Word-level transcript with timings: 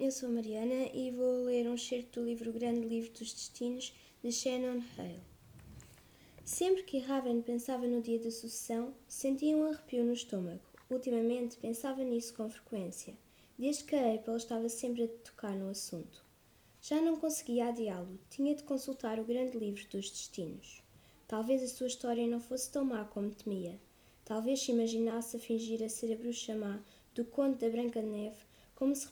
Eu 0.00 0.10
sou 0.10 0.28
a 0.28 0.32
Mariana 0.32 0.90
e 0.92 1.12
vou 1.12 1.44
ler 1.44 1.68
um 1.68 1.76
excerto 1.76 2.18
do 2.18 2.26
livro 2.26 2.52
Grande 2.52 2.84
Livro 2.84 3.12
dos 3.12 3.32
Destinos 3.32 3.94
de 4.20 4.32
Shannon 4.32 4.82
Hale. 4.98 5.20
Sempre 6.44 6.82
que 6.82 6.98
Raven 6.98 7.42
pensava 7.42 7.86
no 7.86 8.02
dia 8.02 8.18
da 8.18 8.32
sucessão, 8.32 8.92
sentia 9.06 9.56
um 9.56 9.68
arrepio 9.68 10.02
no 10.02 10.12
estômago. 10.12 10.64
Ultimamente 10.90 11.58
pensava 11.58 12.02
nisso 12.02 12.34
com 12.34 12.50
frequência, 12.50 13.14
desde 13.56 13.84
que 13.84 13.94
a 13.94 14.16
April 14.16 14.36
estava 14.36 14.68
sempre 14.68 15.04
a 15.04 15.08
tocar 15.24 15.54
no 15.54 15.70
assunto. 15.70 16.24
Já 16.82 17.00
não 17.00 17.14
conseguia 17.14 17.68
adiá-lo, 17.68 18.18
tinha 18.28 18.52
de 18.52 18.64
consultar 18.64 19.20
o 19.20 19.24
grande 19.24 19.56
livro 19.56 19.86
dos 19.88 20.10
destinos. 20.10 20.82
Talvez 21.28 21.62
a 21.62 21.68
sua 21.68 21.86
história 21.86 22.26
não 22.26 22.40
fosse 22.40 22.68
tão 22.72 22.84
má 22.84 23.04
como 23.04 23.30
temia. 23.32 23.78
Talvez 24.24 24.60
se 24.60 24.72
imaginasse 24.72 25.36
a 25.36 25.40
fingir 25.40 25.84
a 25.84 25.88
ser 25.88 26.12
a 26.12 26.16
bruxa 26.16 26.56
má 26.56 26.82
do 27.14 27.24
Conde 27.24 27.58
da 27.58 27.70
Branca 27.70 28.02
de 28.02 28.08
Neve 28.08 28.44
como 28.76 28.94
se, 28.94 29.08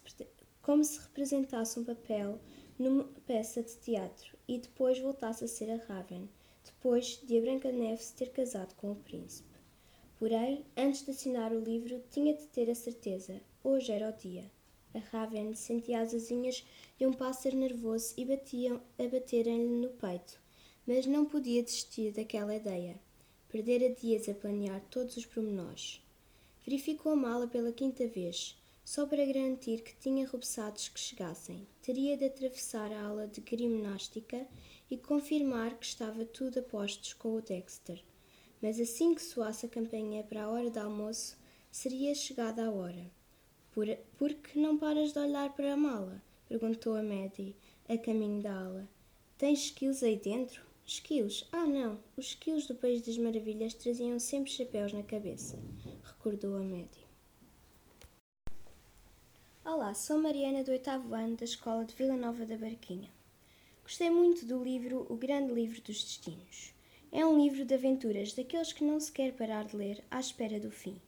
como 0.63 0.85
se 0.85 1.01
representasse 1.01 1.81
um 1.81 1.85
papel 1.85 2.39
numa 2.79 3.05
peça 3.27 3.63
de 3.63 3.77
teatro 3.79 4.37
e 4.47 4.59
depois 4.59 5.01
voltasse 5.01 5.45
a 5.45 5.49
ser 5.49 5.71
a 5.71 5.77
Raven, 5.77 6.29
depois 6.65 7.21
de 7.25 7.39
a 7.39 7.41
Branca 7.41 7.73
de 7.73 7.79
Neve 7.79 8.03
se 8.03 8.15
ter 8.15 8.31
casado 8.31 8.75
com 8.77 8.93
o 8.93 8.97
príncipe. 8.97 9.55
Porém, 10.19 10.65
antes 10.77 11.05
de 11.05 11.11
assinar 11.11 11.53
o 11.53 11.61
livro, 11.61 12.03
tinha 12.11 12.35
de 12.35 12.47
ter 12.47 12.71
a 12.71 12.75
certeza: 12.75 13.41
hoje 13.65 13.91
era 13.91 14.11
o 14.11 14.13
dia. 14.13 14.51
A 14.95 14.99
Raven 14.99 15.55
sentia 15.55 16.01
as 16.01 16.15
asinhas 16.15 16.65
de 16.97 17.07
um 17.07 17.13
pássaro 17.13 17.57
nervoso 17.57 18.15
e 18.17 18.25
batiam 18.25 18.81
a 18.99 19.09
baterem-lhe 19.09 19.81
no 19.81 19.89
peito, 19.89 20.41
mas 20.87 21.05
não 21.07 21.25
podia 21.25 21.63
desistir 21.63 22.13
daquela 22.13 22.55
ideia. 22.55 23.01
Perdera 23.49 23.93
dias 23.95 24.29
a 24.29 24.35
planear 24.35 24.81
todos 24.91 25.17
os 25.17 25.27
pormenores. 25.27 26.01
Verificou 26.65 27.13
a 27.13 27.17
mala 27.17 27.47
pela 27.49 27.73
quinta 27.73 28.07
vez, 28.07 28.57
só 28.85 29.07
para 29.07 29.25
garantir 29.25 29.83
que 29.83 29.97
tinha 29.97 30.27
repousados 30.27 30.89
que 30.89 31.01
chegassem. 31.01 31.67
Teria 31.81 32.17
de 32.17 32.27
atravessar 32.27 32.93
a 32.93 33.03
aula 33.07 33.27
de 33.27 33.43
gimnástica 33.57 34.47
e 34.91 34.99
confirmar 34.99 35.79
que 35.79 35.87
estava 35.87 36.25
tudo 36.27 36.61
a 36.61 36.63
postos 36.63 37.15
com 37.15 37.35
o 37.35 37.41
Dexter. 37.41 38.05
Mas 38.61 38.79
assim 38.79 39.15
que 39.15 39.23
soasse 39.23 39.67
a 39.67 39.69
campanha 39.69 40.23
para 40.23 40.45
a 40.45 40.49
hora 40.51 40.71
de 40.71 40.79
almoço, 40.79 41.37
seria 41.71 42.15
chegada 42.15 42.67
a 42.67 42.71
hora. 42.71 43.11
Por, 43.73 43.87
por 44.19 44.33
que 44.35 44.59
não 44.59 44.79
paras 44.79 45.13
de 45.13 45.19
olhar 45.19 45.53
para 45.55 45.73
a 45.73 45.77
mala? 45.77 46.23
perguntou 46.47 46.95
a 46.95 47.03
Maddie, 47.03 47.57
a 47.89 47.97
caminho 47.97 48.43
da 48.43 48.55
aula. 48.55 48.89
Tens 49.39 49.65
skills 49.65 50.03
aí 50.03 50.17
dentro? 50.17 50.63
Esquilos? 50.87 51.49
Ah, 51.51 51.67
não. 51.67 51.99
Os 52.17 52.27
esquilos 52.27 52.67
do 52.67 52.75
País 52.75 53.01
das 53.03 53.17
Maravilhas 53.17 53.75
traziam 53.75 54.19
sempre 54.19 54.53
chapéus 54.53 54.93
na 54.93 55.03
cabeça, 55.03 55.59
recordou 56.05 56.57
a 56.57 56.61
Maddie. 56.61 57.14
Olá, 59.65 59.95
sou 59.95 60.19
Mariana 60.19 60.63
do 60.63 60.71
oitavo 60.71 61.15
ano 61.15 61.37
da 61.37 61.45
Escola 61.45 61.87
de 61.87 61.95
Vila 61.95 62.17
Nova 62.17 62.45
da 62.45 62.57
Barquinha. 62.57 63.11
Gostei 63.83 64.11
muito 64.11 64.45
do 64.45 64.63
livro 64.63 65.07
O 65.09 65.17
Grande 65.17 65.55
Livro 65.55 65.81
dos 65.81 66.05
Destinos. 66.05 66.75
É 67.11 67.25
um 67.25 67.43
livro 67.43 67.65
de 67.65 67.75
aventuras 67.75 68.35
daqueles 68.35 68.75
que 68.75 68.85
não 68.85 69.01
se 69.01 69.11
quer 69.11 69.33
parar 69.33 69.65
de 69.65 69.75
ler 69.75 70.05
à 70.11 70.21
espera 70.21 70.61
do 70.61 70.71
fim. 70.71 71.01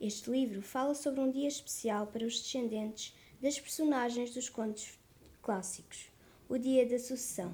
Este 0.00 0.30
livro 0.30 0.62
fala 0.62 0.94
sobre 0.94 1.20
um 1.20 1.30
dia 1.30 1.48
especial 1.48 2.06
para 2.06 2.24
os 2.24 2.40
descendentes 2.40 3.12
das 3.42 3.58
personagens 3.58 4.32
dos 4.32 4.48
contos 4.48 4.96
clássicos, 5.42 6.08
o 6.48 6.56
Dia 6.56 6.86
da 6.86 6.98
Sucessão 6.98 7.52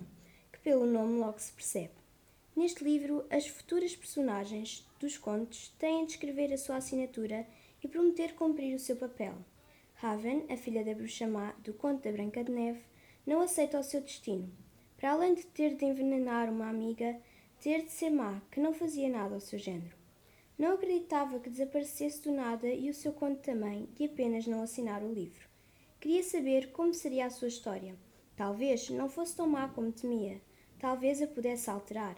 pelo 0.62 0.87
nome 0.87 1.19
logo 1.19 1.39
se 1.41 1.53
percebe. 1.53 1.94
Neste 2.55 2.84
livro, 2.84 3.25
as 3.31 3.47
futuras 3.47 3.97
personagens 3.97 4.87
dos 5.00 5.19
contos 5.19 5.72
têm 5.78 6.05
de 6.05 6.12
escrever 6.12 6.53
a 6.53 6.59
sua 6.59 6.77
assinatura 6.77 7.47
e 7.83 7.89
prometer 7.89 8.34
cumprir 8.34 8.75
o 8.75 8.78
seu 8.78 8.97
papel. 8.97 9.34
Raven, 10.03 10.47
a 10.50 10.56
filha 10.56 10.84
da 10.84 10.92
bruxa 10.95 11.28
má 11.28 11.53
do 11.62 11.72
conto 11.72 12.03
da 12.03 12.11
Branca 12.11 12.42
de 12.42 12.50
Neve, 12.50 12.81
não 13.25 13.41
aceita 13.41 13.78
o 13.78 13.84
seu 13.84 14.00
destino. 14.00 14.53
Para 14.97 15.12
além 15.12 15.33
de 15.33 15.47
ter 15.47 15.77
de 15.77 15.84
envenenar 15.84 16.50
uma 16.50 16.69
amiga, 16.69 17.20
ter 17.61 17.84
de 17.84 17.93
ser 17.93 18.10
má, 18.10 18.43
que 18.50 18.59
não 18.59 18.75
fazia 18.75 19.09
nada 19.09 19.37
ao 19.37 19.41
seu 19.41 19.60
género. 19.60 19.97
Não 20.59 20.72
acreditava 20.72 21.38
que 21.38 21.49
desaparecesse 21.49 22.21
do 22.21 22.32
nada 22.32 22.66
e 22.66 22.91
o 22.91 22.94
seu 22.94 23.12
conto 23.12 23.43
também, 23.43 23.88
de 23.94 24.06
apenas 24.06 24.44
não 24.44 24.65
assinar 24.65 25.04
o 25.04 25.15
livro. 25.15 25.49
Queria 26.00 26.25
saber 26.25 26.72
como 26.72 26.93
seria 26.93 27.27
a 27.27 27.31
sua 27.31 27.47
história. 27.47 27.94
Talvez 28.34 28.91
não 28.91 29.09
fosse 29.09 29.37
tão 29.37 29.47
má 29.47 29.69
como 29.69 29.93
temia 29.93 30.41
talvez 30.81 31.22
a 31.22 31.28
pudesse 31.28 31.71
alterar. 31.71 32.16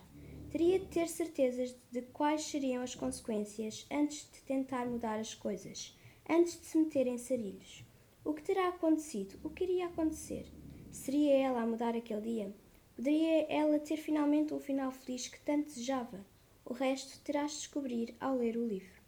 Teria 0.50 0.78
de 0.78 0.86
ter 0.86 1.06
certezas 1.06 1.76
de 1.92 2.00
quais 2.00 2.44
seriam 2.44 2.82
as 2.82 2.94
consequências 2.94 3.86
antes 3.91 4.26
de 4.32 4.41
tentar 4.41 4.86
mudar 4.86 5.19
as 5.19 5.34
coisas, 5.34 5.94
antes 6.28 6.58
de 6.58 6.66
se 6.66 6.78
meter 6.78 7.06
em 7.06 7.18
sarilhos. 7.18 7.84
O 8.24 8.32
que 8.32 8.42
terá 8.42 8.68
acontecido? 8.68 9.38
O 9.42 9.50
que 9.50 9.64
iria 9.64 9.86
acontecer? 9.86 10.46
Seria 10.90 11.36
ela 11.36 11.62
a 11.62 11.66
mudar 11.66 11.94
aquele 11.94 12.20
dia? 12.20 12.54
Poderia 12.96 13.46
ela 13.52 13.78
ter 13.78 13.96
finalmente 13.96 14.54
um 14.54 14.60
final 14.60 14.90
feliz 14.90 15.28
que 15.28 15.40
tanto 15.40 15.66
desejava? 15.66 16.24
O 16.64 16.72
resto 16.72 17.20
terás 17.22 17.50
de 17.50 17.58
descobrir 17.58 18.16
ao 18.18 18.36
ler 18.36 18.56
o 18.56 18.66
livro. 18.66 19.03